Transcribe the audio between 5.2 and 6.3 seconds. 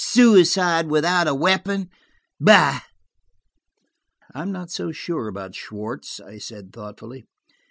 about Schwartz,"